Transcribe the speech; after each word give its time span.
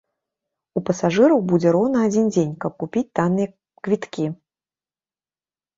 У 0.79 0.81
пасажыраў 0.87 1.43
будзе 1.51 1.69
роўна 1.77 1.99
адзін 2.07 2.33
дзень, 2.33 2.57
каб 2.67 2.71
купіць 2.85 3.07
танныя 3.21 3.47
квіткі. 3.87 4.25